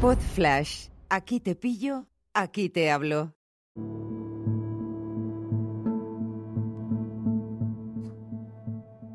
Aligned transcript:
Pod 0.00 0.16
Flash. 0.16 0.88
Aquí 1.10 1.40
te 1.40 1.54
pillo, 1.54 2.06
aquí 2.32 2.70
te 2.70 2.90
hablo. 2.90 3.34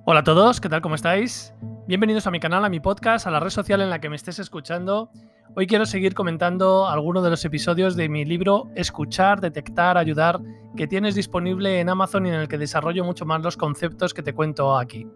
Hola 0.06 0.20
a 0.20 0.24
todos, 0.24 0.62
¿qué 0.62 0.70
tal? 0.70 0.82
¿Cómo 0.82 0.94
estáis? 0.94 1.56
Bienvenidos 1.88 2.28
a 2.28 2.32
mi 2.32 2.40
canal, 2.40 2.64
a 2.64 2.70
mi 2.70 2.80
podcast, 2.80 3.26
a 3.26 3.32
la 3.32 3.40
red 3.40 3.50
social 3.50 3.82
en 3.82 3.90
la 3.90 4.00
que 4.00 4.10
me 4.10 4.16
estés 4.16 4.38
escuchando. 4.38 5.10
Hoy 5.56 5.66
quiero 5.66 5.88
seguir 5.88 6.14
comentando 6.14 6.88
algunos 6.88 7.24
de 7.24 7.32
los 7.32 7.44
episodios 7.46 7.96
de 7.96 8.08
mi 8.08 8.24
libro 8.24 8.70
Escuchar, 8.76 9.42
Detectar, 9.42 9.98
Ayudar, 9.98 10.40
que 10.78 10.86
tienes 10.86 11.16
disponible 11.16 11.80
en 11.80 11.90
Amazon 11.90 12.28
y 12.28 12.30
en 12.30 12.36
el 12.36 12.48
que 12.48 12.60
desarrollo 12.60 13.04
mucho 13.04 13.26
más 13.26 13.42
los 13.42 13.58
conceptos 13.58 14.14
que 14.14 14.22
te 14.22 14.34
cuento 14.34 14.78
aquí. 14.78 15.08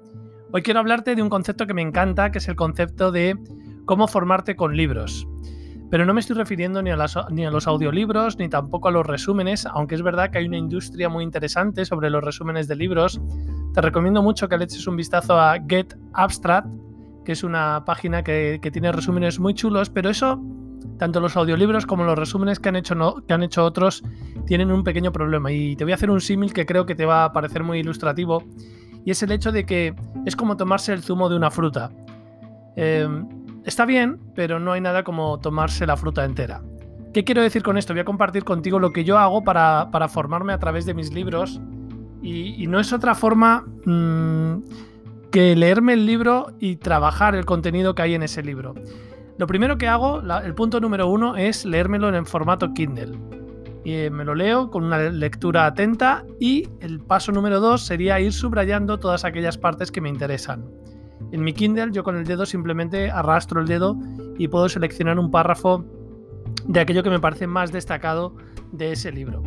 Hoy 0.52 0.64
quiero 0.64 0.80
hablarte 0.80 1.16
de 1.16 1.22
un 1.22 1.30
concepto 1.30 1.68
que 1.68 1.76
me 1.76 1.84
encanta, 1.84 2.32
que 2.32 2.40
es 2.40 2.48
el 2.48 2.56
concepto 2.56 3.12
de 3.12 3.38
cómo 3.86 4.08
formarte 4.08 4.56
con 4.56 4.76
libros. 4.76 5.28
Pero 5.90 6.06
no 6.06 6.14
me 6.14 6.20
estoy 6.20 6.36
refiriendo 6.36 6.82
ni 6.82 6.92
a, 6.92 6.98
ni 7.32 7.46
a, 7.46 7.52
los 7.52 7.68
audiolibros 7.68 8.38
ni 8.38 8.48
tampoco 8.48 8.90
a 8.90 8.92
los 8.92 9.06
resúmenes, 9.06 9.66
aunque 9.66 9.96
es 9.96 10.04
verdad 10.04 10.30
que 10.30 10.38
hay 10.38 10.46
una 10.46 10.58
industria 10.58 11.10
muy 11.10 11.24
interesante 11.24 11.84
sobre 11.86 12.10
los 12.10 12.24
resúmenes 12.24 12.68
de 12.68 12.76
libros. 12.76 13.20
Te 13.74 13.82
recomiendo 13.82 14.22
mucho 14.22 14.48
que 14.48 14.58
le 14.58 14.66
eches 14.66 14.86
un 14.88 14.96
vistazo 14.96 15.40
a 15.40 15.58
Get 15.68 15.96
Abstract, 16.14 16.68
que 17.26 17.32
es 17.32 17.44
una 17.44 17.84
página 17.86 18.24
que, 18.24 18.60
tiene 18.72 18.92
resúmenes 18.92 19.40
muy 19.40 19.56
chulos, 19.56 19.90
pero 19.90 20.10
eso, 20.12 20.40
tanto 21.00 21.20
los 21.20 21.36
audiolibros 21.36 21.88
como 21.88 22.04
los 22.04 22.18
resúmenes 22.18 22.60
que 22.60 22.70
han, 22.70 22.76
hecho 22.76 22.96
que 23.28 23.34
han 23.34 23.42
hecho 23.42 23.66
otros, 23.66 24.04
tienen 24.46 24.72
un 24.72 24.84
pequeño 24.84 25.12
problema. 25.12 25.52
Y 25.52 25.76
te 25.76 25.86
voy 25.86 25.94
a 25.94 25.96
hacer 25.96 26.12
un 26.12 26.22
símil 26.22 26.54
que 26.54 26.68
creo 26.68 26.86
que 26.86 26.94
te 26.94 27.06
va 27.06 27.26
a 27.26 27.34
parecer 27.34 27.64
muy 27.64 27.80
ilustrativo, 27.80 28.44
y 29.06 29.12
es 29.12 29.24
el 29.24 29.32
hecho 29.32 29.52
de 29.52 29.66
que 29.66 29.96
es 30.26 30.36
como 30.36 30.56
tomarse 30.56 30.94
el 30.94 31.02
zumo 31.02 31.30
de 31.30 31.36
una 31.36 31.50
fruta. 31.50 31.92
Eh, 32.76 33.08
Está 33.70 33.86
bien, 33.86 34.20
pero 34.34 34.60
no 34.60 34.72
hay 34.72 34.82
nada 34.82 35.04
como 35.04 35.40
tomarse 35.40 35.86
la 35.86 35.96
fruta 35.96 36.26
entera. 36.26 36.64
¿Qué 37.14 37.24
quiero 37.24 37.44
decir 37.44 37.62
con 37.62 37.78
esto? 37.78 37.94
Voy 37.94 38.00
a 38.00 38.04
compartir 38.04 38.44
contigo 38.44 38.80
lo 38.80 38.92
que 38.92 39.04
yo 39.04 39.20
hago 39.20 39.44
para, 39.44 39.88
formarme 40.10 40.54
a 40.54 40.58
través 40.58 40.88
de 40.88 40.96
mis 40.96 41.14
libros 41.14 41.62
y, 42.24 42.66
no 42.66 42.80
es 42.80 42.92
otra 42.94 43.14
forma 43.14 43.68
mm, 43.86 44.64
que 45.32 45.56
leerme 45.56 45.94
el 45.94 46.08
libro 46.08 46.48
y 46.60 46.78
trabajar 46.78 47.36
el 47.36 47.46
contenido 47.46 47.94
que 47.94 48.02
hay 48.02 48.16
en 48.16 48.24
ese 48.24 48.42
libro. 48.42 48.74
Lo 49.38 49.46
primero 49.46 49.78
que 49.78 49.88
hago, 49.88 50.24
el 50.44 50.56
punto 50.56 50.80
número 50.80 51.08
uno, 51.08 51.38
es 51.38 51.64
leérmelo 51.64 52.12
en 52.12 52.26
formato 52.26 52.74
Kindle. 52.74 53.20
Y 53.84 53.94
eh, 53.94 54.10
me 54.10 54.26
lo 54.26 54.34
leo 54.34 54.72
con 54.72 54.84
una 54.84 54.98
lectura 54.98 55.68
atenta 55.68 56.26
y 56.40 56.68
el 56.80 57.02
paso 57.02 57.32
número 57.32 57.60
dos 57.60 57.84
sería 57.84 58.20
ir 58.20 58.34
subrayando 58.34 58.98
todas 58.98 59.26
aquellas 59.26 59.60
partes 59.60 59.92
que 59.92 60.02
me 60.02 60.10
interesan. 60.10 60.66
En 61.32 61.44
mi 61.44 61.54
Kindle 61.54 61.92
yo 61.92 62.04
con 62.04 62.16
el 62.16 62.26
dedo 62.26 62.46
simplemente 62.46 63.12
arrastro 63.12 63.62
el 63.62 63.68
dedo 63.68 63.98
y 64.38 64.48
puedo 64.48 64.70
seleccionar 64.70 65.20
un 65.20 65.32
párrafo 65.32 65.86
de 66.66 66.80
aquello 66.80 67.04
que 67.04 67.10
me 67.10 67.20
parece 67.20 67.48
más 67.48 67.72
destacado 67.72 68.36
de 68.72 68.92
ese 68.92 69.12
libro. 69.12 69.44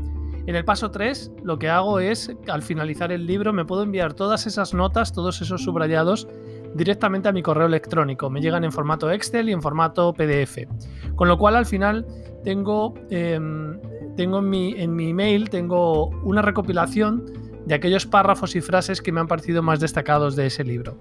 En 0.46 0.56
el 0.56 0.64
paso 0.64 0.90
3 0.90 1.32
lo 1.44 1.58
que 1.58 1.68
hago 1.68 2.00
es, 2.00 2.34
al 2.48 2.62
finalizar 2.62 3.12
el 3.12 3.26
libro, 3.26 3.52
me 3.52 3.64
puedo 3.64 3.84
enviar 3.84 4.14
todas 4.14 4.46
esas 4.46 4.74
notas, 4.74 5.12
todos 5.12 5.40
esos 5.40 5.62
subrayados 5.62 6.28
directamente 6.74 7.28
a 7.28 7.32
mi 7.32 7.42
correo 7.42 7.66
electrónico. 7.66 8.30
Me 8.30 8.40
llegan 8.40 8.64
en 8.64 8.72
formato 8.72 9.10
Excel 9.10 9.48
y 9.48 9.52
en 9.52 9.62
formato 9.62 10.12
PDF. 10.12 10.66
Con 11.14 11.28
lo 11.28 11.38
cual 11.38 11.56
al 11.56 11.66
final 11.66 12.06
tengo, 12.44 12.94
em, 13.10 13.78
tengo 14.16 14.38
en, 14.38 14.50
mi, 14.50 14.74
en 14.76 14.94
mi 14.94 15.10
email 15.10 15.48
tengo 15.50 16.08
una 16.22 16.42
recopilación 16.42 17.24
de 17.66 17.74
aquellos 17.74 18.06
párrafos 18.06 18.56
y 18.56 18.60
frases 18.60 19.00
que 19.00 19.12
me 19.12 19.20
han 19.20 19.28
parecido 19.28 19.62
más 19.62 19.80
destacados 19.80 20.34
de 20.34 20.46
ese 20.46 20.64
libro. 20.64 20.98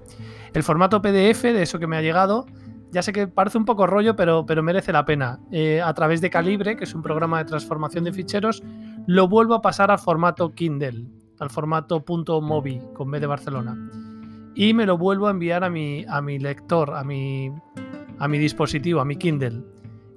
El 0.53 0.63
formato 0.63 1.01
PDF 1.01 1.43
de 1.43 1.61
eso 1.61 1.79
que 1.79 1.87
me 1.87 1.97
ha 1.97 2.01
llegado, 2.01 2.45
ya 2.91 3.01
sé 3.01 3.13
que 3.13 3.27
parece 3.27 3.57
un 3.57 3.65
poco 3.65 3.87
rollo, 3.87 4.15
pero, 4.15 4.45
pero 4.45 4.61
merece 4.61 4.91
la 4.91 5.05
pena. 5.05 5.39
Eh, 5.51 5.81
a 5.81 5.93
través 5.93 6.19
de 6.19 6.29
Calibre, 6.29 6.75
que 6.75 6.83
es 6.83 6.93
un 6.93 7.01
programa 7.01 7.37
de 7.39 7.45
transformación 7.45 8.03
de 8.03 8.11
ficheros, 8.11 8.61
lo 9.07 9.27
vuelvo 9.29 9.53
a 9.53 9.61
pasar 9.61 9.91
al 9.91 9.99
formato 9.99 10.53
Kindle, 10.53 11.05
al 11.39 11.49
formato 11.49 12.03
.mobi 12.41 12.81
con 12.93 13.09
B 13.09 13.19
de 13.19 13.27
Barcelona. 13.27 13.77
Y 14.53 14.73
me 14.73 14.85
lo 14.85 14.97
vuelvo 14.97 15.27
a 15.27 15.31
enviar 15.31 15.63
a 15.63 15.69
mi, 15.69 16.03
a 16.09 16.21
mi 16.21 16.37
lector, 16.37 16.93
a 16.93 17.03
mi, 17.05 17.49
a 18.19 18.27
mi 18.27 18.37
dispositivo, 18.37 18.99
a 18.99 19.05
mi 19.05 19.15
Kindle. 19.15 19.63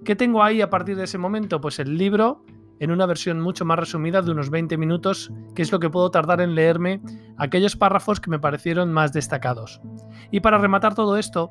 ¿Qué 0.05 0.17
tengo 0.17 0.43
ahí 0.43 0.61
a 0.61 0.69
partir 0.69 0.97
de 0.97 1.05
ese 1.05 1.17
momento? 1.17 1.61
Pues 1.61 1.79
el 1.79 1.97
libro 1.97 2.45
en 2.81 2.91
una 2.91 3.07
versión 3.07 3.41
mucho 3.41 3.65
más 3.65 3.79
resumida 3.79 4.23
de 4.23 4.31
unos 4.31 4.51
20 4.51 4.77
minutos, 4.77 5.33
que 5.55 5.63
es 5.63 5.73
lo 5.73 5.81
que 5.81 5.91
puedo 5.91 6.11
tardar 6.11 6.41
en 6.41 6.55
leerme 6.55 7.01
aquellos 7.37 7.77
párrafos 7.77 8.21
que 8.21 8.31
me 8.31 8.39
parecieron 8.39 8.93
más 8.93 9.13
destacados. 9.13 9.81
Y 10.31 10.41
para 10.41 10.59
rematar 10.59 10.95
todo 10.95 11.17
esto, 11.17 11.51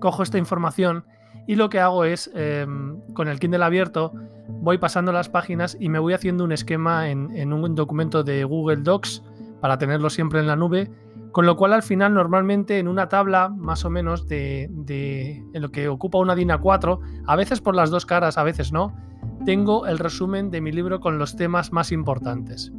cojo 0.00 0.22
esta 0.22 0.38
información 0.38 1.04
y 1.46 1.54
lo 1.54 1.68
que 1.68 1.80
hago 1.80 2.04
es, 2.04 2.30
em, 2.34 3.00
con 3.12 3.28
el 3.28 3.38
Kindle 3.38 3.64
abierto, 3.64 4.12
voy 4.48 4.78
pasando 4.78 5.12
las 5.12 5.28
páginas 5.28 5.76
y 5.78 5.88
me 5.88 5.98
voy 5.98 6.12
haciendo 6.12 6.44
un 6.44 6.52
esquema 6.52 7.08
en, 7.08 7.52
un 7.52 7.74
documento 7.74 8.24
de 8.24 8.44
Google 8.44 8.82
Docs 8.82 9.22
para 9.60 9.78
tenerlo 9.78 10.10
siempre 10.10 10.40
en 10.40 10.46
la 10.46 10.56
nube, 10.56 10.90
con 11.32 11.46
lo 11.46 11.56
cual 11.56 11.72
al 11.72 11.82
final 11.82 12.14
normalmente 12.14 12.78
en 12.78 12.88
una 12.88 13.08
tabla 13.08 13.48
más 13.48 13.84
o 13.84 13.90
menos 13.90 14.26
de, 14.26 14.68
de 14.70 15.44
lo 15.54 15.70
que 15.70 15.88
ocupa 15.88 16.18
una 16.18 16.34
DIN 16.34 16.48
A4, 16.48 16.98
a 17.26 17.36
veces 17.36 17.60
por 17.60 17.74
las 17.74 17.90
dos 17.90 18.06
caras, 18.06 18.38
a 18.38 18.42
veces 18.42 18.72
no, 18.72 18.96
tengo 19.46 19.86
el 19.86 19.98
resumen 19.98 20.50
de 20.50 20.60
mi 20.60 20.72
libro 20.72 20.98
con 21.00 21.18
los 21.18 21.36
temas 21.36 21.72
más 21.72 21.92
importantes. 21.92 22.72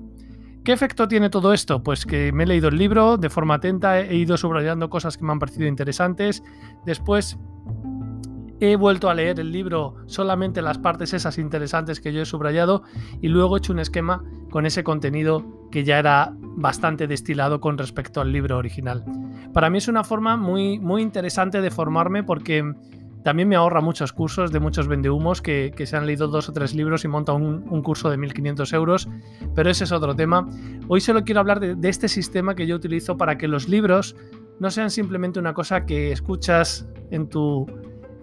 ¿Qué 0.66 0.74
efecto 0.74 1.08
tiene 1.08 1.30
todo 1.30 1.54
esto? 1.54 1.82
Pues 1.82 2.06
que 2.06 2.34
me 2.34 2.44
he 2.44 2.48
leído 2.48 2.68
el 2.68 2.78
libro 2.78 3.16
de 3.16 3.30
forma 3.30 3.56
atenta, 3.56 4.02
he 4.02 4.18
ido 4.18 4.36
subrayando 4.36 4.90
cosas 4.90 5.18
que 5.18 5.24
me 5.24 5.32
han 5.32 5.40
parecido 5.40 5.66
interesantes, 5.66 6.44
después 6.86 7.40
he 8.60 8.76
vuelto 8.76 9.10
a 9.10 9.14
leer 9.14 9.40
el 9.40 9.54
libro 9.54 9.96
solamente 10.08 10.62
las 10.62 10.78
partes 10.78 11.14
esas 11.14 11.38
interesantes 11.38 12.02
que 12.02 12.12
yo 12.12 12.22
he 12.22 12.26
subrayado 12.26 12.84
y 13.22 13.30
luego 13.30 13.56
he 13.56 13.60
hecho 13.60 13.72
un 13.72 13.80
esquema 13.80 14.26
con 14.50 14.66
ese 14.66 14.84
contenido 14.84 15.70
que 15.72 15.86
ya 15.86 16.00
era 16.00 16.34
bastante 16.42 17.08
destilado 17.08 17.62
con 17.62 17.78
respecto 17.78 18.20
al 18.20 18.34
libro 18.34 18.58
original. 18.58 19.06
Para 19.54 19.70
mí 19.70 19.78
es 19.78 19.88
una 19.88 20.04
forma 20.04 20.36
muy, 20.36 20.80
muy 20.80 21.02
interesante 21.02 21.62
de 21.62 21.72
formarme 21.72 22.24
porque 22.24 22.74
también 23.24 23.50
me 23.50 23.56
ahorra 23.56 23.82
muchos 23.82 24.14
cursos 24.14 24.52
de 24.52 24.60
muchos 24.60 24.88
vendehumos 24.88 25.42
que, 25.42 25.74
que 25.76 25.86
se 25.86 25.98
han 25.98 26.06
leído 26.06 26.28
dos 26.28 26.50
o 26.50 26.54
tres 26.54 26.74
libros 26.74 27.04
y 27.04 27.08
montan 27.08 27.44
un, 27.44 27.82
curso 27.82 28.10
de 28.10 28.18
1.500 28.18 28.74
euros, 28.74 29.10
pero 29.56 29.70
ese 29.70 29.84
es 29.84 29.92
otro 29.92 30.16
tema. 30.16 30.48
Hoy 30.88 31.02
solo 31.02 31.24
quiero 31.24 31.42
hablar 31.42 31.60
de, 31.60 31.90
este 31.90 32.08
sistema 32.08 32.56
que 32.56 32.68
yo 32.68 32.76
utilizo 32.76 33.18
para 33.18 33.38
que 33.38 33.48
los 33.48 33.68
libros 33.68 34.16
no 34.60 34.72
sean 34.72 34.90
simplemente 34.90 35.40
una 35.40 35.54
cosa 35.54 35.86
que 35.86 36.12
escuchas 36.12 36.88
en, 37.12 37.28
tu, 37.28 37.66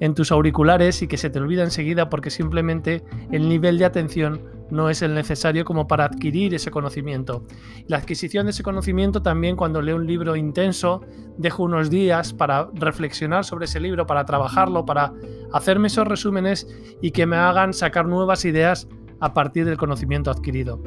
en 0.00 0.14
tus 0.14 0.32
auriculares 0.32 1.02
y 1.02 1.06
que 1.06 1.16
se 1.16 1.30
te 1.30 1.38
olvida 1.38 1.62
enseguida 1.62 2.08
porque 2.08 2.30
simplemente 2.30 3.04
el 3.30 3.48
nivel 3.48 3.78
de 3.78 3.84
atención 3.84 4.53
no 4.74 4.90
es 4.90 5.02
el 5.02 5.14
necesario 5.14 5.64
como 5.64 5.86
para 5.86 6.04
adquirir 6.04 6.52
ese 6.54 6.70
conocimiento. 6.70 7.46
La 7.86 7.98
adquisición 7.98 8.46
de 8.46 8.50
ese 8.50 8.62
conocimiento 8.62 9.22
también 9.22 9.56
cuando 9.56 9.80
leo 9.80 9.96
un 9.96 10.06
libro 10.06 10.34
intenso, 10.36 11.00
dejo 11.38 11.62
unos 11.62 11.90
días 11.90 12.32
para 12.32 12.68
reflexionar 12.74 13.44
sobre 13.44 13.66
ese 13.66 13.80
libro, 13.80 14.06
para 14.06 14.24
trabajarlo, 14.24 14.84
para 14.84 15.12
hacerme 15.52 15.86
esos 15.86 16.06
resúmenes 16.06 16.66
y 17.00 17.12
que 17.12 17.24
me 17.24 17.36
hagan 17.36 17.72
sacar 17.72 18.06
nuevas 18.06 18.44
ideas 18.44 18.88
a 19.20 19.32
partir 19.32 19.64
del 19.64 19.76
conocimiento 19.76 20.30
adquirido. 20.30 20.82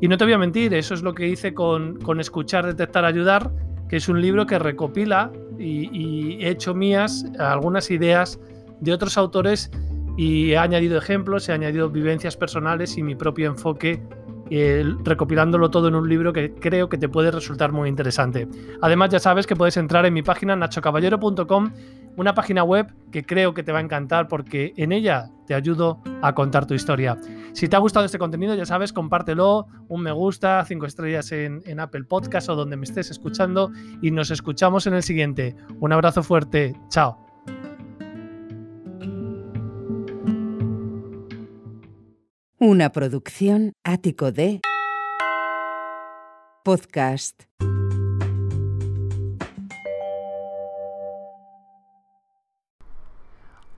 Y 0.00 0.08
no 0.08 0.16
te 0.16 0.24
voy 0.24 0.32
a 0.32 0.38
mentir, 0.38 0.72
eso 0.72 0.94
es 0.94 1.02
lo 1.02 1.14
que 1.14 1.28
hice 1.28 1.52
con, 1.52 1.98
Escuchar, 2.18 2.64
Detectar, 2.64 3.04
Ayudar, 3.04 3.52
que 3.88 3.96
es 3.96 4.08
un 4.08 4.22
libro 4.22 4.46
que 4.46 4.58
recopila 4.58 5.30
y, 5.58 5.90
y 5.92 6.44
he 6.44 6.50
hecho 6.50 6.74
mías 6.74 7.26
algunas 7.38 7.90
ideas 7.90 8.40
de 8.80 8.92
otros 8.92 9.18
autores 9.18 9.70
y 10.18 10.50
he 10.50 10.58
añadido 10.58 10.98
ejemplos, 10.98 11.48
he 11.48 11.52
añadido 11.52 11.90
vivencias 11.90 12.36
personales 12.36 12.98
y 12.98 13.04
mi 13.04 13.14
propio 13.14 13.46
enfoque, 13.46 14.02
eh, 14.50 14.84
recopilándolo 15.04 15.70
todo 15.70 15.86
en 15.86 15.94
un 15.94 16.08
libro 16.08 16.32
que 16.32 16.54
creo 16.54 16.88
que 16.88 16.98
te 16.98 17.08
puede 17.08 17.30
resultar 17.30 17.70
muy 17.70 17.88
interesante. 17.88 18.48
Además, 18.82 19.10
ya 19.10 19.20
sabes 19.20 19.46
que 19.46 19.54
puedes 19.54 19.76
entrar 19.76 20.04
en 20.06 20.14
mi 20.14 20.22
página 20.22 20.56
nachocaballero.com, 20.56 21.70
una 22.16 22.34
página 22.34 22.64
web 22.64 22.92
que 23.12 23.24
creo 23.24 23.54
que 23.54 23.62
te 23.62 23.70
va 23.70 23.78
a 23.78 23.82
encantar 23.82 24.26
porque 24.26 24.74
en 24.76 24.90
ella 24.90 25.30
te 25.46 25.54
ayudo 25.54 26.02
a 26.20 26.34
contar 26.34 26.66
tu 26.66 26.74
historia. 26.74 27.16
Si 27.52 27.68
te 27.68 27.76
ha 27.76 27.78
gustado 27.78 28.04
este 28.04 28.18
contenido, 28.18 28.56
ya 28.56 28.66
sabes, 28.66 28.92
compártelo, 28.92 29.68
un 29.86 30.02
me 30.02 30.10
gusta, 30.10 30.64
cinco 30.64 30.86
estrellas 30.86 31.30
en, 31.30 31.62
en 31.64 31.78
Apple 31.78 32.02
Podcast 32.02 32.48
o 32.48 32.56
donde 32.56 32.76
me 32.76 32.84
estés 32.86 33.12
escuchando 33.12 33.70
y 34.02 34.10
nos 34.10 34.32
escuchamos 34.32 34.88
en 34.88 34.94
el 34.94 35.04
siguiente. 35.04 35.54
Un 35.78 35.92
abrazo 35.92 36.24
fuerte, 36.24 36.74
chao. 36.88 37.27
Una 42.70 42.92
producción 42.92 43.72
ático 43.82 44.30
de 44.30 44.60
podcast. 46.62 47.44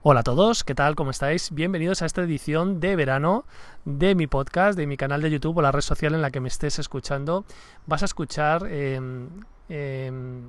Hola 0.01 0.19
a 0.19 0.23
todos, 0.23 0.65
¿qué 0.65 0.75
tal? 0.75 0.95
¿Cómo 0.97 1.11
estáis? 1.11 1.51
Bienvenidos 1.51 2.01
a 2.01 2.05
esta 2.05 2.23
edición 2.23 2.81
de 2.81 2.97
verano 2.97 3.45
de 3.85 4.13
mi 4.13 4.27
podcast, 4.27 4.77
de 4.77 4.87
mi 4.87 4.97
canal 4.97 5.21
de 5.21 5.31
YouTube 5.31 5.59
o 5.59 5.61
la 5.61 5.71
red 5.71 5.79
social 5.79 6.13
en 6.13 6.21
la 6.21 6.31
que 6.31 6.41
me 6.41 6.49
estés 6.49 6.77
escuchando. 6.77 7.45
Vas 7.87 8.01
a 8.01 8.05
escuchar 8.07 8.67
em, 8.69 9.29
em, 9.69 10.43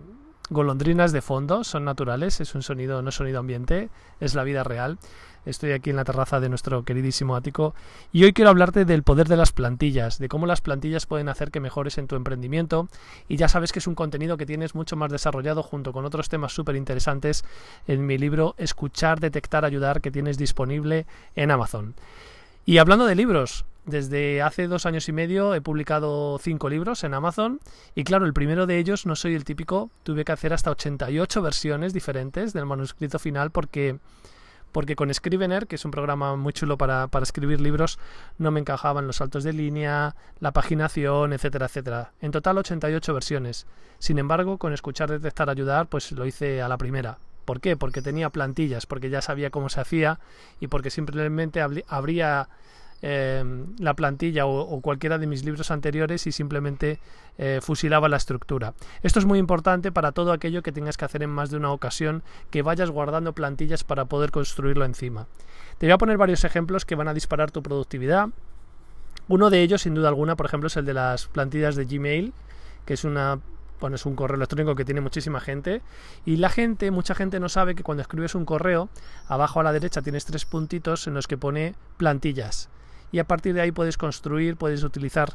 golondrinas 0.50 1.12
de 1.12 1.22
fondo, 1.22 1.62
son 1.62 1.84
naturales, 1.84 2.40
es 2.40 2.56
un 2.56 2.62
sonido, 2.62 3.02
no 3.02 3.12
sonido 3.12 3.38
ambiente, 3.38 3.88
es 4.18 4.34
la 4.34 4.42
vida 4.42 4.64
real. 4.64 4.98
Estoy 5.44 5.72
aquí 5.72 5.90
en 5.90 5.96
la 5.96 6.04
terraza 6.04 6.38
de 6.38 6.48
nuestro 6.48 6.84
queridísimo 6.84 7.34
ático 7.34 7.74
y 8.12 8.22
hoy 8.24 8.32
quiero 8.32 8.50
hablarte 8.50 8.84
del 8.84 9.02
poder 9.02 9.26
de 9.26 9.36
las 9.36 9.50
plantillas, 9.52 10.18
de 10.18 10.28
cómo 10.28 10.46
las 10.46 10.60
plantillas 10.60 11.06
pueden 11.06 11.28
hacer 11.28 11.50
que 11.50 11.58
mejores 11.58 11.98
en 11.98 12.06
tu 12.06 12.14
emprendimiento 12.14 12.88
y 13.28 13.36
ya 13.36 13.48
sabes 13.48 13.72
que 13.72 13.80
es 13.80 13.86
un 13.86 13.96
contenido 13.96 14.36
que 14.36 14.46
tienes 14.46 14.74
mucho 14.76 14.96
más 14.96 15.10
desarrollado 15.10 15.62
junto 15.62 15.92
con 15.92 16.04
otros 16.04 16.28
temas 16.28 16.52
súper 16.52 16.76
interesantes 16.76 17.44
en 17.88 18.06
mi 18.06 18.18
libro 18.18 18.54
Escuchar, 18.56 19.18
Detectar, 19.18 19.64
Ayudar 19.64 20.00
que 20.00 20.12
tienes 20.12 20.38
disponible 20.38 21.06
en 21.34 21.50
Amazon. 21.50 21.94
Y 22.64 22.78
hablando 22.78 23.06
de 23.06 23.16
libros, 23.16 23.64
desde 23.84 24.42
hace 24.42 24.68
dos 24.68 24.86
años 24.86 25.08
y 25.08 25.12
medio 25.12 25.56
he 25.56 25.60
publicado 25.60 26.38
cinco 26.38 26.68
libros 26.68 27.02
en 27.02 27.14
Amazon 27.14 27.58
y 27.96 28.04
claro, 28.04 28.26
el 28.26 28.32
primero 28.32 28.66
de 28.66 28.78
ellos 28.78 29.06
no 29.06 29.16
soy 29.16 29.34
el 29.34 29.44
típico, 29.44 29.90
tuve 30.04 30.24
que 30.24 30.30
hacer 30.30 30.52
hasta 30.52 30.70
88 30.70 31.42
versiones 31.42 31.92
diferentes 31.92 32.52
del 32.52 32.66
manuscrito 32.66 33.18
final 33.18 33.50
porque 33.50 33.98
porque 34.72 34.96
con 34.96 35.12
Scrivener, 35.12 35.66
que 35.66 35.76
es 35.76 35.84
un 35.84 35.90
programa 35.90 36.34
muy 36.36 36.52
chulo 36.52 36.76
para, 36.76 37.08
para, 37.08 37.22
escribir 37.22 37.60
libros, 37.60 37.98
no 38.38 38.50
me 38.50 38.60
encajaban 38.60 39.06
los 39.06 39.16
saltos 39.16 39.44
de 39.44 39.52
línea, 39.52 40.16
la 40.40 40.52
paginación, 40.52 41.32
etcétera, 41.32 41.66
etcétera. 41.66 42.12
En 42.20 42.32
total 42.32 42.58
88 42.58 43.14
versiones. 43.14 43.66
Sin 43.98 44.18
embargo, 44.18 44.58
con 44.58 44.72
escuchar, 44.72 45.10
detectar, 45.10 45.48
ayudar, 45.50 45.86
pues 45.86 46.10
lo 46.12 46.26
hice 46.26 46.62
a 46.62 46.68
la 46.68 46.78
primera. 46.78 47.18
¿Por 47.44 47.60
qué? 47.60 47.76
Porque 47.76 48.02
tenía 48.02 48.30
plantillas, 48.30 48.86
porque 48.86 49.10
ya 49.10 49.20
sabía 49.20 49.50
cómo 49.50 49.68
se 49.68 49.80
hacía 49.80 50.20
y 50.60 50.68
porque 50.68 50.90
simplemente 50.90 51.60
habría 51.60 52.48
Em, 53.04 53.74
la 53.80 53.94
plantilla 53.94 54.46
o, 54.46 54.80
cualquiera 54.80 55.18
de 55.18 55.26
mis 55.26 55.44
libros 55.44 55.72
anteriores 55.72 56.24
y 56.28 56.30
simplemente 56.30 57.00
eh, 57.36 57.58
fusilaba 57.60 58.08
la 58.08 58.16
estructura. 58.16 58.74
Esto 59.02 59.18
es 59.18 59.24
muy 59.24 59.40
importante 59.40 59.90
para 59.90 60.12
todo 60.12 60.30
aquello 60.30 60.62
que 60.62 60.70
tengas 60.70 60.96
que 60.96 61.04
hacer 61.04 61.24
en 61.24 61.30
más 61.30 61.50
de 61.50 61.56
una 61.56 61.72
ocasión, 61.72 62.22
que 62.52 62.62
vayas 62.62 62.90
guardando 62.90 63.32
plantillas 63.32 63.82
para 63.82 64.04
poder 64.04 64.30
construirlo 64.30 64.84
encima. 64.84 65.26
Te 65.78 65.86
voy 65.86 65.92
a 65.94 65.98
poner 65.98 66.16
varios 66.16 66.44
ejemplos 66.44 66.84
que 66.84 66.94
van 66.94 67.08
a 67.08 67.14
disparar 67.14 67.50
tu 67.50 67.60
productividad. 67.60 68.28
Uno 69.26 69.50
de 69.50 69.62
ellos, 69.62 69.82
sin 69.82 69.94
duda 69.94 70.08
alguna, 70.08 70.36
por 70.36 70.46
ejemplo, 70.46 70.68
es 70.68 70.76
el 70.76 70.84
de 70.84 70.94
las 70.94 71.26
plantillas 71.26 71.74
de 71.74 71.86
Gmail, 71.86 72.32
que 72.86 72.94
es 72.94 73.02
una 73.02 73.40
pones 73.80 74.06
un 74.06 74.14
correo 74.14 74.36
electrónico 74.36 74.76
que 74.76 74.84
tiene 74.84 75.00
muchísima 75.00 75.40
gente 75.40 75.82
y 76.24 76.36
la 76.36 76.50
gente, 76.50 76.92
mucha 76.92 77.16
gente 77.16 77.40
no 77.40 77.48
sabe 77.48 77.74
que 77.74 77.82
cuando 77.82 78.02
escribes 78.02 78.36
un 78.36 78.44
correo, 78.44 78.88
abajo 79.26 79.58
a 79.58 79.64
la 79.64 79.72
derecha 79.72 80.02
tienes 80.02 80.24
tres 80.24 80.44
puntitos 80.44 81.08
en 81.08 81.14
los 81.14 81.26
que 81.26 81.36
pone 81.36 81.74
plantillas 81.96 82.70
y 83.12 83.18
a 83.18 83.24
partir 83.24 83.54
de 83.54 83.60
ahí 83.60 83.70
puedes 83.70 83.96
construir, 83.96 84.56
puedes 84.56 84.82
utilizar 84.82 85.34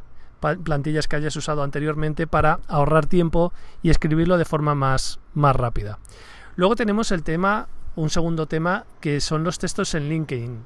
plantillas 0.64 1.08
que 1.08 1.16
hayas 1.16 1.36
usado 1.36 1.64
anteriormente 1.64 2.28
para 2.28 2.60
ahorrar 2.68 3.06
tiempo 3.06 3.54
y 3.82 3.90
escribirlo 3.90 4.38
de 4.38 4.46
forma 4.46 4.76
más, 4.76 5.20
más 5.34 5.56
rápida. 5.56 6.00
Luego 6.56 6.76
tenemos 6.76 7.12
el 7.12 7.24
tema, 7.24 7.68
un 7.96 8.10
segundo 8.10 8.48
tema, 8.48 8.86
que 9.00 9.22
son 9.22 9.44
los 9.44 9.60
textos 9.60 9.94
en 9.96 10.10
LinkedIn. 10.10 10.64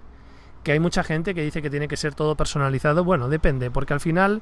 Que 0.63 0.74
hay 0.74 0.80
mucha 0.80 1.04
gente 1.04 1.34
que 1.34 1.42
dice 1.42 1.62
que 1.62 1.69
tiene 1.69 1.88
que 1.88 1.98
ser 1.98 2.13
todo 2.13 2.36
personalizado. 2.36 3.04
Bueno, 3.04 3.30
depende, 3.30 3.72
porque 3.72 3.94
al 3.94 4.00
final 4.00 4.42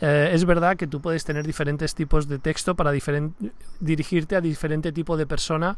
eh, 0.00 0.30
es 0.32 0.44
verdad 0.44 0.76
que 0.76 0.86
tú 0.86 1.00
puedes 1.00 1.24
tener 1.24 1.46
diferentes 1.46 1.94
tipos 1.94 2.28
de 2.28 2.38
texto 2.38 2.74
para 2.74 2.92
dirigirte 3.80 4.36
a 4.36 4.40
diferente 4.40 4.92
tipo 4.92 5.16
de 5.16 5.26
persona 5.26 5.76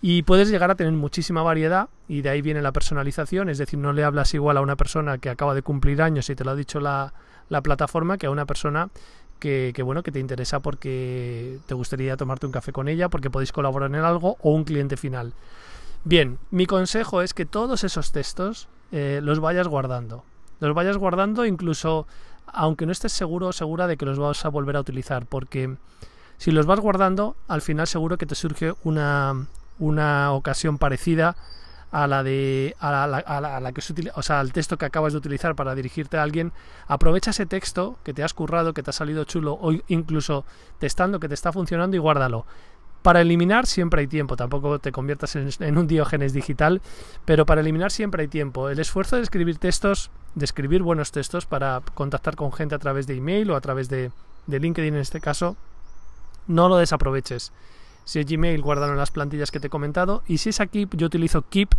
y 0.00 0.22
puedes 0.22 0.48
llegar 0.48 0.70
a 0.70 0.76
tener 0.76 0.92
muchísima 0.92 1.42
variedad 1.42 1.88
y 2.06 2.22
de 2.22 2.30
ahí 2.30 2.42
viene 2.42 2.62
la 2.62 2.72
personalización, 2.72 3.48
es 3.48 3.58
decir, 3.58 3.78
no 3.78 3.92
le 3.92 4.04
hablas 4.04 4.32
igual 4.34 4.56
a 4.56 4.60
una 4.60 4.76
persona 4.76 5.18
que 5.18 5.30
acaba 5.30 5.54
de 5.54 5.62
cumplir 5.62 6.02
años 6.02 6.30
y 6.30 6.36
te 6.36 6.44
lo 6.44 6.52
ha 6.52 6.54
dicho 6.54 6.80
la, 6.80 7.12
la 7.48 7.62
plataforma 7.62 8.16
que 8.16 8.26
a 8.26 8.30
una 8.30 8.46
persona 8.46 8.90
que, 9.40 9.72
que, 9.74 9.82
bueno 9.82 10.02
que 10.02 10.12
te 10.12 10.20
interesa 10.20 10.60
porque 10.60 11.58
te 11.66 11.74
gustaría 11.74 12.16
tomarte 12.16 12.46
un 12.46 12.52
café 12.52 12.72
con 12.72 12.88
ella, 12.88 13.08
porque 13.08 13.30
podéis 13.30 13.52
colaborar 13.52 13.90
en 13.90 14.04
algo 14.04 14.36
o 14.40 14.52
un 14.52 14.64
cliente 14.64 14.96
final. 14.96 15.32
Bien, 16.04 16.38
mi 16.50 16.66
consejo 16.66 17.22
es 17.22 17.34
que 17.34 17.44
todos 17.44 17.82
esos 17.82 18.12
textos 18.12 18.68
eh, 18.92 19.20
los 19.22 19.40
vayas 19.40 19.66
guardando. 19.66 20.24
Los 20.60 20.74
vayas 20.74 20.96
guardando 20.96 21.44
incluso 21.44 22.06
aunque 22.46 22.86
no 22.86 22.92
estés 22.92 23.12
seguro 23.12 23.48
o 23.48 23.52
segura 23.52 23.86
de 23.86 23.96
que 23.96 24.06
los 24.06 24.18
vas 24.18 24.44
a 24.44 24.48
volver 24.48 24.76
a 24.76 24.80
utilizar, 24.80 25.26
porque 25.26 25.76
si 26.38 26.50
los 26.50 26.66
vas 26.66 26.80
guardando, 26.80 27.36
al 27.46 27.60
final 27.60 27.86
seguro 27.86 28.16
que 28.16 28.26
te 28.26 28.34
surge 28.34 28.72
una, 28.84 29.46
una 29.78 30.32
ocasión 30.32 30.78
parecida 30.78 31.36
a 31.90 32.06
la 32.06 32.22
de 32.22 32.76
a 32.80 33.06
la, 33.06 33.72
que 33.72 33.80
se 33.80 33.92
utiliza, 33.92 34.14
o 34.16 34.22
sea, 34.22 34.40
al 34.40 34.52
texto 34.52 34.76
que 34.76 34.84
acabas 34.84 35.12
de 35.12 35.18
utilizar 35.18 35.54
para 35.54 35.74
dirigirte 35.74 36.18
a 36.18 36.22
alguien, 36.22 36.52
aprovecha 36.86 37.30
ese 37.30 37.46
texto 37.46 37.98
que 38.04 38.12
te 38.12 38.22
has 38.22 38.34
currado, 38.34 38.74
que 38.74 38.82
te 38.82 38.90
ha 38.90 38.92
salido 38.92 39.24
chulo 39.24 39.58
o 39.60 39.72
incluso 39.88 40.44
testando 40.78 41.18
que 41.20 41.28
te 41.28 41.34
está 41.34 41.52
funcionando 41.52 41.96
y 41.96 41.98
guárdalo. 41.98 42.44
Para 43.02 43.20
eliminar 43.20 43.66
siempre 43.66 44.00
hay 44.00 44.06
tiempo, 44.06 44.36
tampoco 44.36 44.80
te 44.80 44.92
conviertas 44.92 45.36
en, 45.36 45.78
un 45.78 45.86
diógenes 45.86 46.32
digital, 46.32 46.82
pero 47.24 47.46
para 47.46 47.60
eliminar 47.60 47.90
siempre 47.92 48.22
hay 48.22 48.28
tiempo. 48.28 48.68
El 48.68 48.80
esfuerzo 48.80 49.16
de 49.16 49.22
escribir 49.22 49.58
textos, 49.58 50.10
de 50.34 50.44
escribir 50.44 50.82
buenos 50.82 51.12
textos 51.12 51.46
para 51.46 51.80
contactar 51.94 52.34
con 52.36 52.52
gente 52.52 52.74
a 52.74 52.78
través 52.78 53.06
de 53.06 53.14
email 53.14 53.50
o 53.52 53.56
a 53.56 53.60
través 53.60 53.88
de, 53.88 54.10
de 54.46 54.58
LinkedIn 54.58 54.94
en 54.94 55.00
este 55.00 55.20
caso, 55.20 55.56
no 56.48 56.68
lo 56.68 56.76
desaproveches. 56.76 57.52
Si 58.08 58.20
es 58.20 58.24
Gmail, 58.24 58.62
guárdalo 58.62 58.92
en 58.92 58.98
las 58.98 59.10
plantillas 59.10 59.50
que 59.50 59.60
te 59.60 59.66
he 59.66 59.70
comentado. 59.70 60.22
Y 60.26 60.38
si 60.38 60.48
es 60.48 60.60
aquí, 60.60 60.88
yo 60.92 61.08
utilizo 61.08 61.42
Keep, 61.42 61.74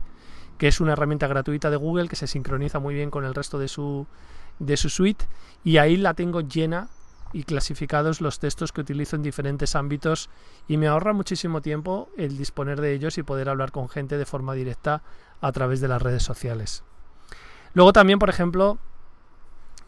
que 0.60 0.68
es 0.68 0.80
una 0.80 0.94
herramienta 0.94 1.26
gratuita 1.26 1.72
de 1.72 1.76
Google 1.76 2.08
que 2.08 2.16
se 2.16 2.28
sincroniza 2.28 2.78
muy 2.78 2.94
bien 2.94 3.10
con 3.10 3.26
el 3.26 3.34
resto 3.34 3.58
de 3.58 3.68
su, 3.68 4.06
de 4.60 4.78
su 4.78 4.90
suite. 4.92 5.26
Y 5.64 5.78
ahí 5.78 5.98
la 5.98 6.14
tengo 6.14 6.42
llena 6.42 6.90
y 7.34 7.46
clasificados 7.46 8.22
los 8.22 8.38
textos 8.38 8.72
que 8.72 8.82
utilizo 8.82 9.16
en 9.16 9.24
diferentes 9.24 9.76
ámbitos 9.76 10.30
y 10.68 10.78
me 10.78 10.88
ahorra 10.88 11.14
muchísimo 11.14 11.64
tiempo 11.64 12.10
el 12.16 12.38
disponer 12.38 12.80
de 12.80 12.94
ellos 12.94 13.18
y 13.18 13.24
poder 13.24 13.50
hablar 13.50 13.72
con 13.72 13.90
gente 13.90 14.16
de 14.20 14.28
forma 14.28 14.54
directa 14.54 15.02
a 15.42 15.52
través 15.52 15.82
de 15.82 15.88
las 15.88 16.00
redes 16.00 16.22
sociales. 16.22 16.84
Luego 17.74 17.92
también, 17.92 18.20
por 18.20 18.30
ejemplo, 18.30 18.78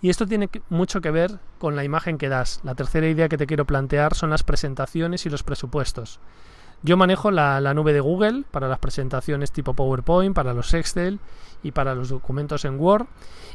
y 0.01 0.09
esto 0.09 0.25
tiene 0.25 0.49
mucho 0.69 0.99
que 0.99 1.11
ver 1.11 1.39
con 1.59 1.75
la 1.75 1.83
imagen 1.83 2.17
que 2.17 2.27
das. 2.27 2.59
La 2.63 2.73
tercera 2.73 3.07
idea 3.07 3.29
que 3.29 3.37
te 3.37 3.45
quiero 3.45 3.65
plantear 3.65 4.15
son 4.15 4.31
las 4.31 4.43
presentaciones 4.43 5.25
y 5.25 5.29
los 5.29 5.43
presupuestos. 5.43 6.19
Yo 6.81 6.97
manejo 6.97 7.29
la, 7.29 7.73
nube 7.75 7.93
de 7.93 7.99
Google 7.99 8.43
para 8.49 8.67
las 8.67 8.79
presentaciones 8.79 9.51
tipo 9.51 9.75
PowerPoint, 9.75 10.35
para 10.35 10.55
los 10.55 10.73
Excel 10.73 11.19
y 11.61 11.71
para 11.71 11.93
los 11.93 12.09
documentos 12.09 12.65
en 12.65 12.79
Word. 12.79 13.05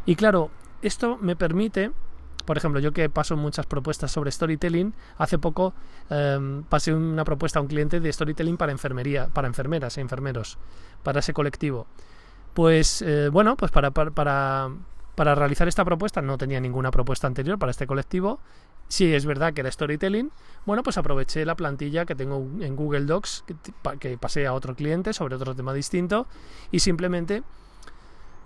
Y 0.05 0.15
claro, 0.15 0.51
esto 0.83 1.19
me 1.21 1.35
permite, 1.35 1.91
por 2.45 2.57
ejemplo, 2.57 2.79
yo 2.79 2.93
que 2.93 3.11
paso 3.11 3.37
muchas 3.37 3.67
propuestas 3.67 4.13
sobre 4.13 4.31
storytelling, 4.31 4.95
hace 5.19 5.39
poco 5.39 5.75
em, 6.09 6.63
pasé 6.63 6.95
una 6.95 7.25
propuesta 7.25 7.59
a 7.59 7.63
un 7.63 7.69
cliente 7.69 7.99
de 7.99 8.13
storytelling 8.13 8.57
para 8.57 8.71
enfermería, 8.71 9.27
para 9.27 9.49
enfermeras 9.49 9.99
e 9.99 10.01
enfermeros, 10.01 10.59
para 11.03 11.19
ese 11.19 11.33
colectivo. 11.33 11.89
Pues 12.55 13.03
eh, 13.03 13.31
bueno, 13.31 13.57
pues 13.57 13.73
para 13.73 13.91
realizar 15.17 15.67
esta 15.67 15.85
propuesta 15.85 16.23
no 16.23 16.39
tenía 16.39 16.61
ninguna 16.61 16.91
propuesta 16.91 17.27
anterior 17.27 17.59
para 17.59 17.71
este 17.71 17.87
colectivo. 17.87 18.39
Si 18.89 19.13
es 19.13 19.27
verdad 19.27 19.53
que 19.53 19.63
era 19.63 19.71
storytelling, 19.71 20.31
bueno, 20.65 20.83
pues 20.83 20.99
aproveché 20.99 21.45
la 21.45 21.57
plantilla 21.57 22.05
que 22.05 22.15
tengo 22.15 22.37
en 22.61 22.77
Google 22.77 23.07
Docs 23.07 23.45
que, 23.99 24.19
pasé 24.19 24.47
a 24.47 24.53
otro 24.53 24.77
cliente 24.77 25.13
sobre 25.13 25.35
otro 25.35 25.55
tema 25.55 25.73
distinto 25.73 26.27
y 26.71 26.81
simplemente 26.81 27.43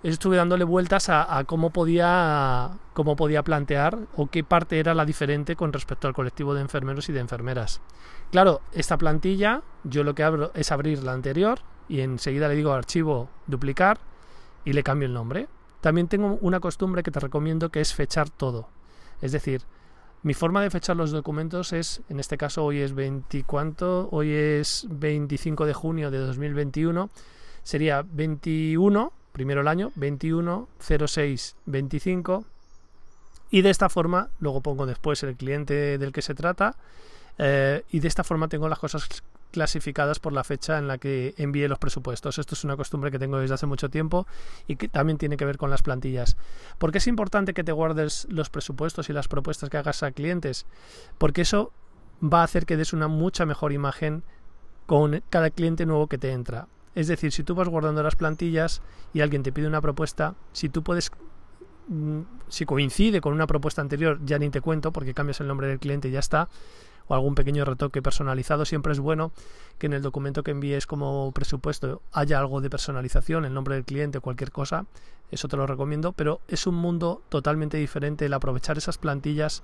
estuve 0.01 0.37
dándole 0.37 0.63
vueltas 0.63 1.09
a, 1.09 1.43
cómo 1.45 1.69
podía 1.69 2.71
cómo 2.93 3.15
podía 3.15 3.43
plantear 3.43 3.99
o 4.15 4.27
qué 4.27 4.43
parte 4.43 4.79
era 4.79 4.95
la 4.95 5.05
diferente 5.05 5.55
con 5.55 5.73
respecto 5.73 6.07
al 6.07 6.13
colectivo 6.13 6.55
de 6.55 6.61
enfermeros 6.61 7.07
y 7.09 7.13
de 7.13 7.19
enfermeras. 7.19 7.81
Claro, 8.31 8.61
esta 8.71 8.97
plantilla 8.97 9.61
yo 9.83 10.03
lo 10.03 10.15
que 10.15 10.23
abro 10.23 10.51
es 10.55 10.71
abrir 10.71 11.03
la 11.03 11.13
anterior 11.13 11.59
y 11.87 12.01
enseguida 12.01 12.47
le 12.47 12.55
digo 12.55 12.71
archivo 12.71 13.29
duplicar 13.45 13.99
y 14.65 14.73
le 14.73 14.83
cambio 14.83 15.07
el 15.07 15.13
nombre. 15.13 15.47
También 15.81 16.07
tengo 16.07 16.37
una 16.41 16.59
costumbre 16.59 17.03
que 17.03 17.11
te 17.11 17.19
recomiendo 17.19 17.69
que 17.69 17.81
es 17.81 17.93
fechar 17.93 18.29
todo. 18.29 18.69
Es 19.21 19.31
decir, 19.31 19.63
mi 20.23 20.35
forma 20.35 20.61
de 20.61 20.69
fechar 20.69 20.95
los 20.95 21.11
documentos 21.11 21.73
es, 21.73 22.01
en 22.07 22.19
este 22.19 22.37
caso 22.37 22.63
hoy 22.63 22.79
es 22.79 22.93
20, 22.93 23.43
Hoy 24.11 24.31
es 24.31 24.85
25 24.89 25.65
de 25.65 25.73
junio 25.73 26.11
de 26.11 26.19
2021. 26.19 27.09
Sería 27.63 28.03
21, 28.03 29.11
primero 29.31 29.61
el 29.61 29.67
año, 29.67 29.91
21, 29.95 30.67
06, 30.79 31.55
25. 31.65 32.45
Y 33.49 33.63
de 33.63 33.69
esta 33.71 33.89
forma, 33.89 34.29
luego 34.39 34.61
pongo 34.61 34.85
después 34.85 35.23
el 35.23 35.35
cliente 35.35 35.97
del 35.97 36.11
que 36.11 36.21
se 36.21 36.35
trata. 36.35 36.75
Eh, 37.39 37.83
y 37.89 37.99
de 37.99 38.07
esta 38.07 38.23
forma 38.23 38.47
tengo 38.47 38.69
las 38.69 38.77
cosas 38.77 39.23
clasificadas 39.51 40.19
por 40.19 40.33
la 40.33 40.43
fecha 40.43 40.77
en 40.77 40.87
la 40.87 40.97
que 40.97 41.33
envíe 41.37 41.67
los 41.67 41.79
presupuestos. 41.79 42.39
Esto 42.39 42.55
es 42.55 42.63
una 42.63 42.77
costumbre 42.77 43.11
que 43.11 43.19
tengo 43.19 43.37
desde 43.37 43.53
hace 43.53 43.65
mucho 43.65 43.89
tiempo 43.89 44.25
y 44.67 44.77
que 44.77 44.87
también 44.87 45.17
tiene 45.17 45.37
que 45.37 45.45
ver 45.45 45.57
con 45.57 45.69
las 45.69 45.83
plantillas. 45.83 46.37
¿Por 46.77 46.91
qué 46.91 46.97
es 46.97 47.07
importante 47.07 47.53
que 47.53 47.63
te 47.63 47.71
guardes 47.71 48.27
los 48.29 48.49
presupuestos 48.49 49.09
y 49.09 49.13
las 49.13 49.27
propuestas 49.27 49.69
que 49.69 49.77
hagas 49.77 50.03
a 50.03 50.11
clientes? 50.11 50.65
Porque 51.17 51.41
eso 51.41 51.71
va 52.21 52.41
a 52.41 52.43
hacer 52.43 52.65
que 52.65 52.77
des 52.77 52.93
una 52.93 53.07
mucha 53.07 53.45
mejor 53.45 53.73
imagen 53.73 54.23
con 54.85 55.21
cada 55.29 55.49
cliente 55.49 55.85
nuevo 55.85 56.07
que 56.07 56.17
te 56.17 56.31
entra. 56.31 56.67
Es 56.95 57.07
decir, 57.07 57.31
si 57.31 57.43
tú 57.43 57.55
vas 57.55 57.69
guardando 57.69 58.03
las 58.03 58.15
plantillas 58.15 58.81
y 59.13 59.21
alguien 59.21 59.43
te 59.43 59.51
pide 59.51 59.67
una 59.67 59.81
propuesta, 59.81 60.35
si 60.51 60.69
tú 60.69 60.83
puedes 60.83 61.11
mm, 61.87 62.21
si 62.49 62.65
coincide 62.65 63.21
con 63.21 63.33
una 63.33 63.47
propuesta 63.47 63.81
anterior, 63.81 64.19
ya 64.25 64.37
ni 64.39 64.49
te 64.49 64.61
cuento 64.61 64.91
porque 64.91 65.13
cambias 65.13 65.39
el 65.39 65.47
nombre 65.47 65.67
del 65.67 65.79
cliente 65.79 66.09
y 66.09 66.11
ya 66.11 66.19
está 66.19 66.49
o 67.11 67.13
algún 67.13 67.35
pequeño 67.35 67.65
retoque 67.65 68.01
personalizado, 68.01 68.63
siempre 68.63 68.93
es 68.93 68.99
bueno 68.99 69.33
que 69.77 69.87
en 69.87 69.93
el 69.93 70.01
documento 70.01 70.43
que 70.43 70.51
envíes 70.51 70.87
como 70.87 71.29
presupuesto 71.33 72.01
haya 72.13 72.39
algo 72.39 72.61
de 72.61 72.69
personalización, 72.69 73.43
el 73.43 73.53
nombre 73.53 73.75
del 73.75 73.83
cliente, 73.83 74.21
cualquier 74.21 74.49
cosa, 74.49 74.85
eso 75.29 75.49
te 75.49 75.57
lo 75.57 75.67
recomiendo, 75.67 76.13
pero 76.13 76.39
es 76.47 76.67
un 76.67 76.75
mundo 76.75 77.21
totalmente 77.27 77.75
diferente 77.75 78.25
el 78.25 78.33
aprovechar 78.33 78.77
esas 78.77 78.97
plantillas 78.97 79.61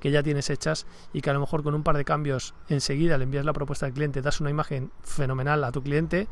que 0.00 0.10
ya 0.10 0.24
tienes 0.24 0.50
hechas 0.50 0.86
y 1.12 1.20
que 1.20 1.30
a 1.30 1.34
lo 1.34 1.40
mejor 1.40 1.62
con 1.62 1.76
un 1.76 1.84
par 1.84 1.96
de 1.96 2.04
cambios 2.04 2.54
enseguida 2.68 3.16
le 3.16 3.24
envías 3.24 3.44
la 3.44 3.52
propuesta 3.52 3.86
al 3.86 3.92
cliente, 3.92 4.20
das 4.20 4.40
una 4.40 4.50
imagen 4.50 4.90
fenomenal 5.02 5.62
a 5.62 5.70
tu 5.70 5.84
cliente 5.84 6.26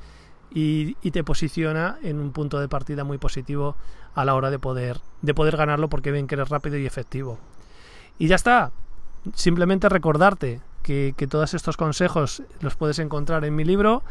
y, 0.51 0.95
te 1.13 1.23
posiciona 1.23 1.99
en 2.03 2.19
un 2.19 2.33
punto 2.33 2.59
de 2.59 2.69
partida 2.69 3.05
muy 3.05 3.19
positivo 3.19 3.77
a 4.17 4.25
la 4.25 4.35
hora 4.35 4.51
de 4.51 4.59
poder, 4.59 4.99
de 5.23 5.33
poder 5.33 5.57
ganarlo 5.57 5.89
porque 5.89 6.11
ven 6.11 6.27
que 6.27 6.35
eres 6.35 6.49
rápido 6.49 6.77
y 6.77 6.87
efectivo. 6.87 7.39
Y 8.19 8.27
ya 8.27 8.35
está. 8.35 8.73
Simplemente 9.35 9.89
recordarte 9.89 10.61
que, 10.83 11.15
todos 11.29 11.55
estos 11.55 11.77
consejos 11.77 12.43
los 12.61 12.77
puedes 12.77 12.99
encontrar 12.99 13.45
en 13.45 13.57
mi 13.57 13.65
libro 13.65 14.03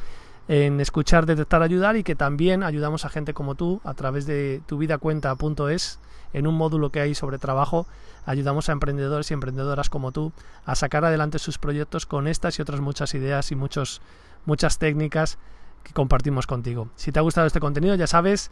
en 0.47 0.79
escuchar, 0.79 1.25
detectar, 1.25 1.63
ayudar 1.63 1.95
y 1.95 2.03
que 2.03 2.15
también 2.15 2.61
ayudamos 2.61 3.03
a 3.05 3.09
gente 3.09 3.33
como 3.33 3.55
tú 3.55 3.81
a 3.83 3.95
través 3.95 4.27
de 4.27 4.61
tuvidacuenta.es 4.67 5.99
en 6.33 6.47
un 6.47 6.55
módulo 6.55 6.91
que 6.91 6.99
hay 6.99 7.15
sobre 7.15 7.39
trabajo. 7.39 7.87
Ayudamos 8.25 8.69
a 8.69 8.73
emprendedores 8.73 9.31
y 9.31 9.33
emprendedoras 9.33 9.89
como 9.89 10.11
tú 10.11 10.33
a 10.65 10.75
sacar 10.75 11.05
adelante 11.05 11.39
sus 11.39 11.57
proyectos 11.57 12.05
con 12.05 12.27
estas 12.27 12.59
y 12.59 12.61
otras 12.61 12.79
muchas 12.81 13.15
ideas 13.15 13.51
y 13.51 13.55
muchos, 13.55 14.01
muchas 14.45 14.77
técnicas 14.77 15.39
que 15.83 15.93
compartimos 15.93 16.45
contigo. 16.45 16.89
Si 16.95 17.11
te 17.11 17.19
ha 17.19 17.23
gustado 17.23 17.47
este 17.47 17.59
contenido, 17.59 17.95
ya 17.95 18.07
sabes, 18.07 18.51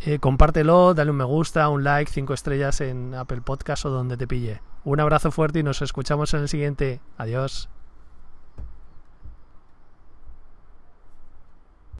eh, 0.00 0.18
compártelo, 0.18 0.94
dale 0.94 1.10
un 1.10 1.16
me 1.16 1.24
gusta, 1.24 1.68
un 1.68 1.82
like, 1.82 2.10
cinco 2.12 2.34
estrellas 2.34 2.80
en 2.80 3.14
Apple 3.14 3.40
Podcast 3.40 3.86
o 3.86 3.90
donde 3.90 4.16
te 4.16 4.28
pille. 4.28 4.60
Un 4.88 5.00
abrazo 5.00 5.30
fuerte 5.30 5.58
y 5.58 5.62
nos 5.62 5.82
escuchamos 5.82 6.32
en 6.32 6.40
el 6.40 6.48
siguiente. 6.48 7.02
Adiós. 7.18 7.68